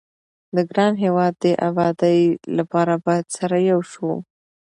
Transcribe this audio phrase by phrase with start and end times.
[0.55, 2.19] د ګران هيواد دي ابادي
[2.57, 4.07] لپاره بايد سره يو شو